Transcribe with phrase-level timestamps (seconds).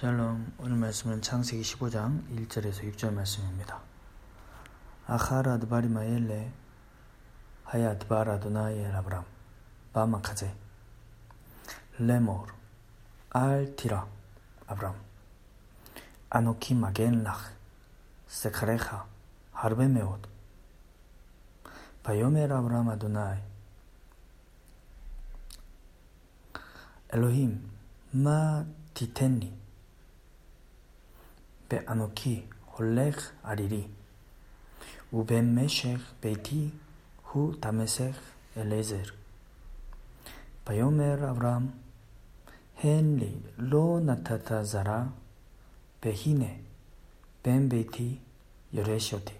[0.00, 3.80] 샬롬 오늘 말씀은 창세기 15장 1절에서 6절 말씀입니다.
[5.08, 6.52] 아하라 드바리마엘레
[7.64, 9.24] 하야 드바라 도나이 엘 아브람
[9.92, 10.54] 바마카제
[11.98, 12.52] 레모르
[13.30, 14.06] 알 티라
[14.68, 14.94] 아브람
[16.30, 17.36] 아노키 마겐 ራሕ
[18.28, 19.04] 세카레하
[19.50, 20.22] 하르베 메옷
[22.04, 23.40] 바요멜 아브람 아도나이
[27.10, 27.68] 엘로힘
[28.12, 29.66] 마 티텐니
[31.70, 32.42] באנוכי
[32.76, 33.86] הולך ערירי,
[35.12, 36.70] ובמשך ביתי
[37.32, 38.18] הוא תמסך
[38.56, 39.02] אליעזר.
[40.66, 41.66] ויאמר אברהם,
[42.82, 45.02] הן לי לא נתת זרע,
[46.04, 46.52] והנה
[47.44, 48.18] בן ביתי
[48.72, 49.34] יורש אותי.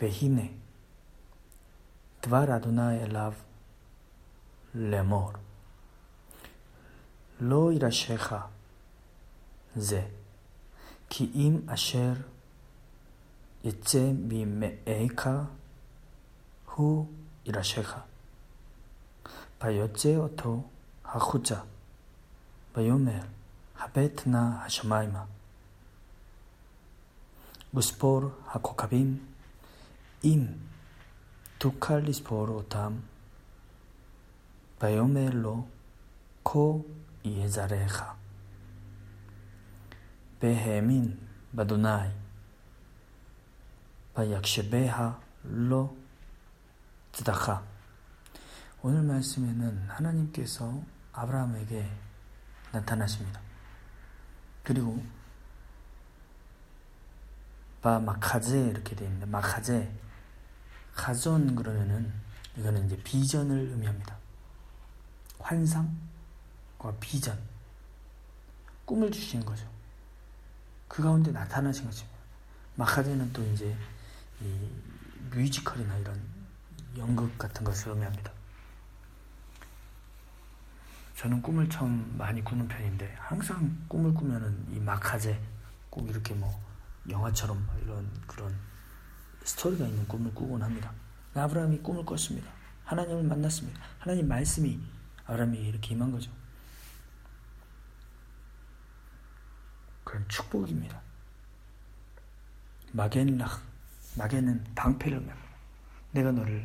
[0.00, 0.46] והנה
[2.22, 3.32] דבר אדוני אליו
[4.74, 5.32] לאמור,
[7.40, 8.34] לא ירשך
[9.76, 10.02] זה.
[11.16, 12.12] כי אם אשר
[13.64, 15.28] יצא ממאיך
[16.74, 17.06] הוא
[17.46, 17.94] ירשך.
[19.62, 20.62] ויוצא אותו
[21.04, 21.60] החוצה,
[22.76, 23.20] ויאמר,
[23.78, 25.24] הבט נא השמיימה.
[27.74, 29.26] וספור הכוכבים,
[30.24, 30.46] אם
[31.58, 32.92] תוכל לספור אותם,
[34.82, 35.66] ויאמר לו,
[36.44, 36.58] כה
[37.24, 38.02] יהיה זרעך.
[40.41, 41.17] והאמין
[41.53, 42.09] באדוני,
[44.17, 45.11] ויקשביה
[45.43, 45.95] לו
[47.13, 47.61] צדקה.
[48.81, 51.85] 오늘 말씀에는 하나님께서 아브라함에게
[52.71, 53.41] 나타나십니다.
[54.63, 55.03] 그리고
[57.81, 59.91] 바 마카제 이렇게 되어 있는데 마카제
[60.93, 62.11] 가전 그러면은
[62.57, 64.17] 이거는 이제 비전을 의미합니다.
[65.39, 67.37] 환상과 비전
[68.85, 69.67] 꿈을 주시는 거죠.
[70.88, 72.18] 그 가운데 나타나신 것입니다.
[72.76, 73.76] 마카데는 또 이제
[74.40, 74.70] 이
[75.30, 76.20] 뮤지컬이나 이런
[76.96, 78.32] 연극 같은 것을 의미합니다.
[81.16, 85.40] 저는 꿈을 처음 많이 꾸는 편인데 항상 꿈을 꾸면은 이 마카제
[85.88, 86.60] 꼭 이렇게 뭐
[87.08, 88.54] 영화처럼 이런 그런
[89.44, 90.92] 스토리가 있는 꿈을 꾸곤 합니다.
[91.34, 92.50] 아브라함이 꿈을 꿨습니다.
[92.84, 93.80] 하나님을 만났습니다.
[93.98, 94.78] 하나님 말씀이
[95.26, 96.30] 아브라함이 이렇게 임한 거죠.
[100.14, 101.00] 그런 축복입니다.
[102.92, 103.60] 마겐락,
[104.16, 105.56] 마겐은 방패를 말합니다.
[106.12, 106.64] 내가 너를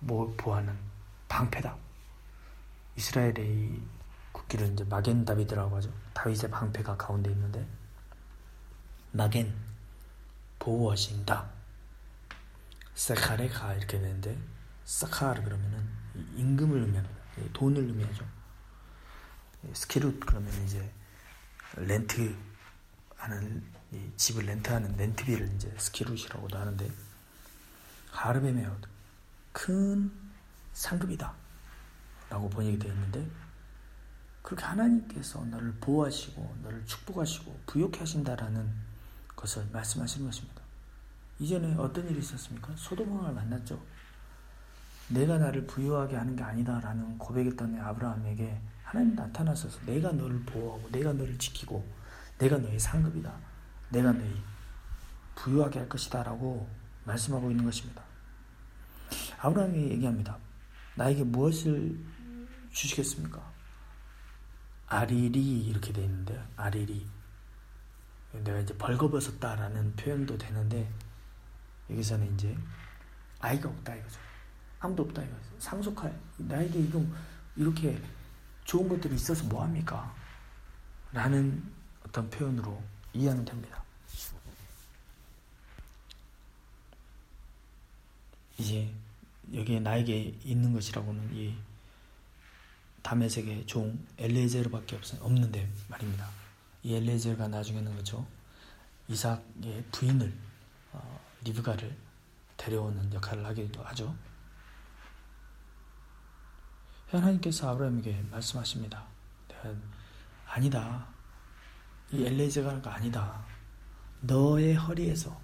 [0.00, 0.76] 뭐 보하는
[1.28, 1.74] 방패다.
[2.96, 3.82] 이스라엘의 이
[4.32, 5.90] 국기를 이제 마겐 다비드라고 하죠.
[6.12, 7.66] 다윗의 방패가 가운데 있는데
[9.12, 9.54] 마겐
[10.58, 11.48] 보호하신다.
[12.94, 14.38] 세카레카 이렇게 되는데
[14.84, 15.88] 사카르 그러면은
[16.34, 17.16] 임금을 의미합니다.
[17.54, 18.26] 돈을 의미하죠.
[19.72, 20.92] 스키룻 그러면 이제
[21.74, 22.34] 렌트
[23.16, 23.62] 하는
[24.16, 26.90] 집을 렌트하는 렌트비를 이제 스키룻이라고도 하는데
[28.10, 28.80] 하르베메옷
[29.52, 30.10] 큰
[30.72, 31.34] 상급이다
[32.30, 33.28] 라고 번역이 되어 있는데
[34.42, 38.72] 그렇게 하나님께서 너를 보호하시고 너를 축복하시고 부욕해 하신다라는
[39.34, 40.62] 것을 말씀하시는 것입니다.
[41.38, 42.72] 이전에 어떤 일이 있었습니까?
[42.76, 43.82] 소도망을 만났죠.
[45.08, 51.38] 내가 나를 부유하게 하는 게 아니다라는 고백했던 아브라함에게 하나님 나타나셔서 내가 너를 보호하고 내가 너를
[51.38, 51.86] 지키고
[52.38, 53.32] 내가 너의 상급이다.
[53.90, 54.42] 내가 너희
[55.36, 56.68] 부유하게 할 것이다 라고
[57.04, 58.02] 말씀하고 있는 것입니다.
[59.38, 60.38] 아브라함이 얘기합니다.
[60.96, 61.98] 나에게 무엇을
[62.72, 63.40] 주시겠습니까?
[64.88, 67.06] 아리리 이렇게 되어 있는데 아리리
[68.32, 70.90] 내가 이제 벌거벗었다라는 표현도 되는데
[71.90, 72.56] 여기서는 이제
[73.40, 74.25] 아이가 없다 이거죠.
[74.86, 75.42] 아무도 없다 이거죠.
[75.58, 77.04] 상속할 나에게 이거
[77.56, 78.00] 이렇게
[78.64, 80.14] 좋은 것들이 있어서 뭐 합니까?
[81.12, 81.62] 라는
[82.04, 82.82] 어떤 표현으로
[83.12, 83.82] 이해하면 됩니다.
[88.58, 88.90] 이제
[89.52, 91.54] 여기에 나에게 있는 것이라고는 이
[93.02, 96.28] 다메섹의 종 엘레제르밖에 없는데 말입니다.
[96.82, 98.26] 이 엘레제르가 나중에는 그렇죠.
[99.08, 100.32] 이삭의 부인을
[100.92, 101.94] 어, 리브가를
[102.56, 104.16] 데려오는 역할을 하기도 하죠.
[107.10, 109.04] 하나님께서 아브라함에게 말씀하십니다.
[110.46, 111.06] 아니다.
[112.12, 113.44] 이 엘레제가 아니다.
[114.20, 115.38] 너의 허리에서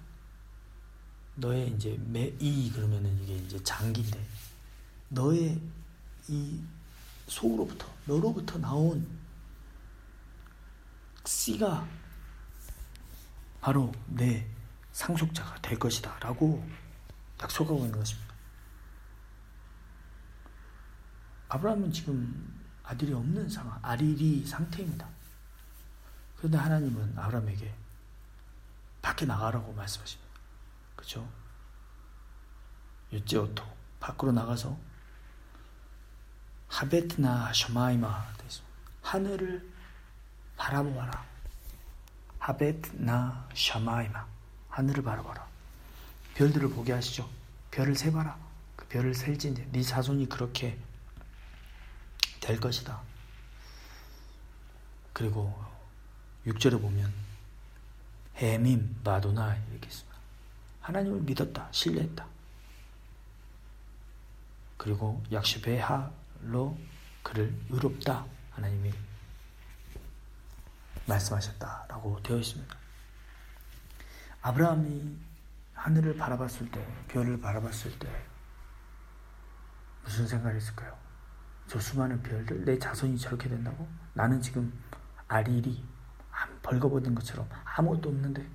[1.35, 4.23] 너의 이제 매이 그러면은 이게 이제 장기인데
[5.09, 5.59] 너의
[6.27, 6.61] 이
[7.27, 9.07] 속으로부터 너로부터 나온
[11.25, 11.87] 씨가
[13.61, 14.45] 바로 내
[14.91, 16.65] 상속자가 될 것이다라고
[17.41, 18.32] 약속하고 있는 것입니다.
[21.53, 22.51] 아브라함은 지금
[22.83, 25.07] 아들이 없는 상황, 아리리 상태입니다.
[26.35, 27.71] 그런데 하나님은 아브라함에게
[29.03, 30.31] 밖에 나가라고 말씀하십니다.
[30.95, 31.29] 그죠?
[33.11, 33.63] 유제오토
[33.99, 34.75] 밖으로 나가서
[36.69, 38.33] 하베트나 셔마이마
[39.03, 39.71] 하늘을
[40.57, 41.23] 바라보아라.
[42.39, 44.25] 하베트나 셔마이마
[44.69, 45.47] 하늘을 바라봐라.
[46.33, 47.29] 별들을 보게 하시죠.
[47.69, 48.35] 별을 세봐라.
[48.75, 50.79] 그 별을 셀지 네 자손이 그렇게
[52.43, 52.99] 될 것이다.
[55.13, 55.57] 그리고
[56.45, 57.13] 6절에 보면
[58.35, 60.17] 해민 마도나 이렇게 있습니다.
[60.81, 61.69] 하나님을 믿었다.
[61.71, 62.25] 신뢰했다.
[64.75, 66.77] 그리고 약시베하로
[67.21, 68.25] 그를 의롭다.
[68.51, 68.93] 하나님이
[71.05, 72.77] 말씀하셨다라고 되어 있습니다.
[74.41, 75.17] 아브라함이
[75.75, 78.25] 하늘을 바라봤을 때, 별을 바라봤을 때
[80.03, 81.02] 무슨 생각이 있을까요?
[81.67, 83.87] 저 수많은 별들, 내 자손이 저렇게 된다고?
[84.13, 84.71] 나는 지금
[85.27, 85.83] 아리리
[86.61, 88.47] 벌거벗은 것처럼 아무것도 없는데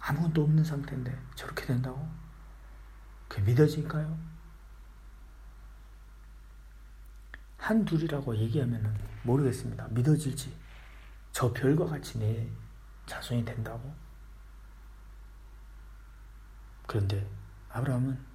[0.00, 2.08] 아무것도 없는 상태인데 저렇게 된다고?
[3.28, 4.18] 그게 믿어질까요?
[7.56, 9.86] 한 둘이라고 얘기하면 모르겠습니다.
[9.90, 10.54] 믿어질지.
[11.30, 12.48] 저 별과 같이 내
[13.06, 13.94] 자손이 된다고?
[16.86, 17.26] 그런데
[17.70, 18.31] 아브라함은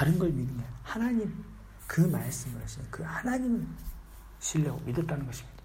[0.00, 1.44] 다른 걸 믿으면 하나님
[1.86, 3.66] 그 말씀을 하시는 그 하나님을
[4.38, 5.62] 신뢰하고 믿었다는 것입니다.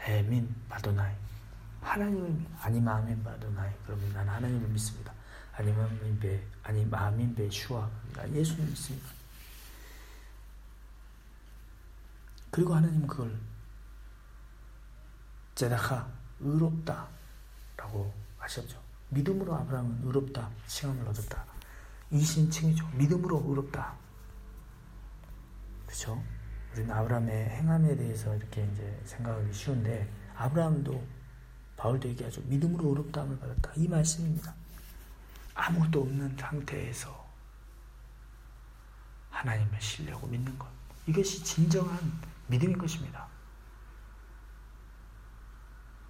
[0.00, 1.14] 해민 바도나이
[1.80, 5.12] 하나님을 믿, 아니 마음인 바도나이 그러면 나는 하나님을 믿습니다.
[5.52, 9.08] 아니 마음인 배 아니 마음인 배 슈아 나 예수를 믿습니다.
[12.50, 13.38] 그리고 하나님 그걸
[15.54, 16.10] 제다카
[16.40, 18.82] 의롭다라고 하셨죠.
[19.10, 21.59] 믿음으로 아브라함은 의롭다 칭함을 얻었다.
[22.10, 22.88] 이 신칭이죠.
[22.94, 23.94] 믿음으로 의롭다.
[25.86, 26.22] 그렇죠?
[26.72, 31.04] 우리는 아브라함의 행함에 대해서 이렇게 이제 생각하기 쉬운데 아브라함도
[31.76, 32.42] 바울도 얘기하죠.
[32.42, 33.72] 믿음으로 의롭다함을 받았다.
[33.76, 34.54] 이 말씀입니다.
[35.54, 37.28] 아무것도 없는 상태에서
[39.30, 40.68] 하나님을 신뢰하고 믿는 것.
[41.06, 41.98] 이것이 진정한
[42.48, 43.26] 믿음인 것입니다.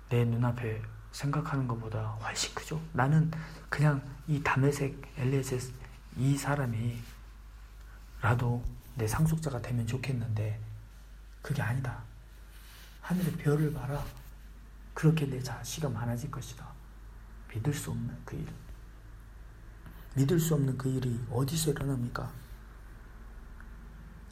[0.08, 0.82] 내 눈앞에
[1.12, 2.80] 생각하는 것보다 훨씬 크죠.
[2.92, 3.30] 나는
[3.68, 5.60] 그냥 이 담에색 엘레셋
[6.20, 7.02] 이 사람이
[8.20, 8.62] 라도
[8.94, 10.60] 내 상속자가 되면 좋겠는데
[11.42, 12.02] 그게 아니다.
[13.00, 14.04] 하늘의 별을 봐라.
[14.94, 16.68] 그렇게 내 자식이 많아질 것이다.
[17.48, 18.46] 믿을 수 없는 그 일.
[20.14, 22.30] 믿을 수 없는 그 일이 어디서 일어납니까?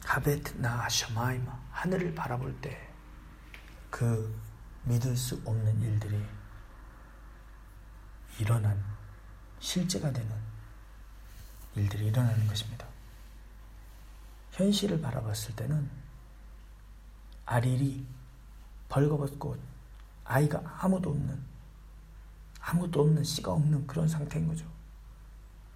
[0.05, 2.89] 하베트 나 샤마이마 하늘을 바라볼 때
[3.89, 4.39] 그
[4.83, 6.23] 믿을 수 없는 일들이
[8.39, 8.81] 일어난
[9.59, 10.48] 실제가 되는
[11.75, 12.85] 일들이 일어나는 것입니다.
[14.51, 15.89] 현실을 바라봤을 때는
[17.45, 18.05] 아릴이
[18.89, 19.57] 벌거벗고
[20.25, 21.41] 아이가 아무도 없는
[22.59, 24.65] 아무것도 없는 씨가 없는 그런 상태인 거죠.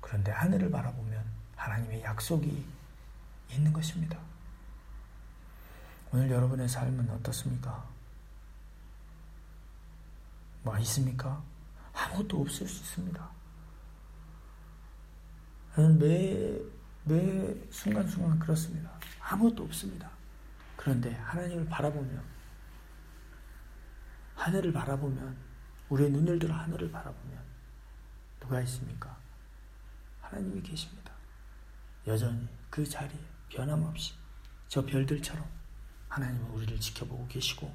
[0.02, 1.26] 그런데 하늘을 바라보면
[1.56, 2.66] 하나님의 약속이
[3.52, 4.20] 있는 것입니다.
[6.12, 7.84] 오늘 여러분의 삶은 어떻습니까?
[10.62, 11.42] 뭐 있습니까?
[11.94, 13.30] 아무것도 없을 수 있습니다.
[15.76, 16.60] 매,
[17.04, 18.92] 매 순간순간 그렇습니다.
[19.20, 20.10] 아무것도 없습니다.
[20.76, 22.24] 그런데 하나님을 바라보면,
[24.36, 25.36] 하늘을 바라보면,
[25.90, 27.40] 우리의 눈을 들어 하늘을 바라보면,
[28.40, 29.18] 누가 있습니까?
[30.22, 31.12] 하나님이 계십니다.
[32.06, 34.14] 여전히 그 자리에 변함없이
[34.68, 35.44] 저 별들처럼
[36.10, 37.74] 하나님은 우리를 지켜보고 계시고,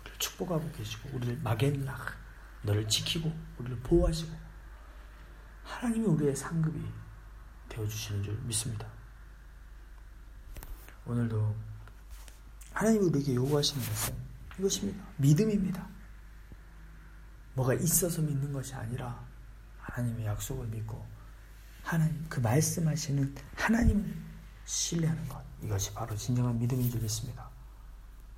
[0.00, 2.16] 우리를 축복하고 계시고, 우리를 마겐락,
[2.62, 4.45] 너를 지키고, 우리를 보호하시고,
[5.66, 6.80] 하나님이 우리의 상급이
[7.68, 8.86] 되어주시는 줄 믿습니다.
[11.04, 11.54] 오늘도
[12.72, 14.14] 하나님이 우리에게 요구하시는 것은
[14.58, 15.04] 이것입니다.
[15.16, 15.86] 믿음입니다.
[17.54, 19.24] 뭐가 있어서 믿는 것이 아니라
[19.78, 21.04] 하나님의 약속을 믿고
[21.82, 24.14] 하나님 그 말씀하시는 하나님을
[24.64, 27.48] 신뢰하는 것 이것이 바로 진정한 믿음인 줄 믿습니다.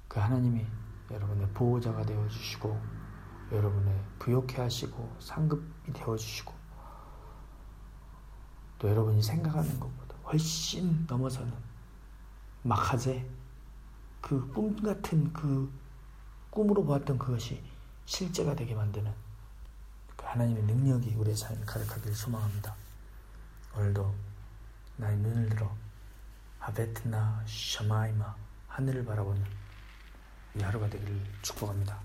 [0.07, 0.67] 그 하나님이
[1.11, 2.81] 여러분의 보호자가 되어 주시고
[3.53, 6.58] 여러분의 부욕해 하시고 상급이 되어 주시고
[8.79, 11.53] 또 여러분이 생각하는 것보다 훨씬 넘어서는
[12.63, 13.29] 마카제
[14.21, 15.71] 그 꿈 같은 그
[16.51, 17.63] 꿈으로 보았던 그것이
[18.05, 19.13] 실제가 되게 만드는
[20.17, 22.75] 그 하나님의 능력이 우리의 삶을 가득하기를 소망합니다.
[23.77, 24.13] 오늘도
[24.97, 25.71] 나의 눈을 들어
[26.61, 28.35] 아베트나 샤마이마
[28.69, 29.45] 하늘을 바라보는
[30.57, 31.99] 이 하루가 되기를 축복합니다.